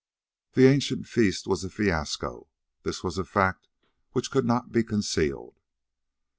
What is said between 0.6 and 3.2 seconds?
ancient feast was a fiasco; this was